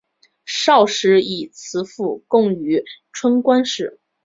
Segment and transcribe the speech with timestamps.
[0.45, 3.99] 少时以辞赋贡于春官氏。